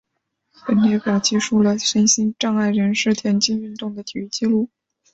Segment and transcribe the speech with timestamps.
[0.65, 4.67] 本列表记述了身心障碍人士田径运动的体育纪录。